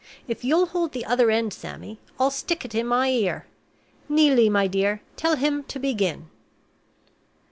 [0.27, 3.45] If you'll hold the other end, Sammy, I'll stick it in my ear.
[4.09, 6.27] Neelie, my dear, tell him to begin."